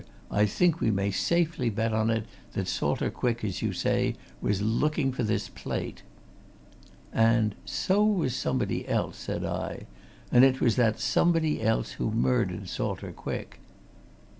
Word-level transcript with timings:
I 0.31 0.47
think 0.47 0.81
we 0.81 0.89
may 0.89 1.11
safely 1.11 1.69
bet 1.69 1.93
on 1.93 2.09
it 2.09 2.25
that 2.53 2.67
Salter 2.67 3.11
Quick, 3.11 3.43
as 3.43 3.61
you 3.61 3.71
say, 3.71 4.15
was 4.41 4.59
looking 4.63 5.11
for 5.11 5.21
this 5.21 5.47
plate!" 5.47 6.01
"And 7.13 7.53
so 7.65 8.03
was 8.03 8.35
somebody 8.35 8.87
else," 8.89 9.17
said 9.17 9.45
I. 9.45 9.85
"And 10.31 10.43
it 10.43 10.59
was 10.59 10.75
that 10.75 10.99
somebody 10.99 11.61
else 11.61 11.91
who 11.91 12.09
murdered 12.09 12.67
Salter 12.67 13.11
Quick." 13.11 13.59